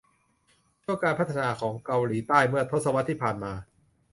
[0.83, 3.53] ช่วงการพัฒนาของเกาหลีใต้เมื่อทศวรรษที่ผ่านมา